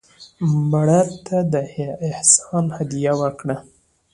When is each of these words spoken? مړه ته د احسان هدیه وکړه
مړه 0.71 1.01
ته 1.25 1.37
د 1.53 1.55
احسان 2.09 2.65
هدیه 2.77 3.13
وکړه 3.21 3.55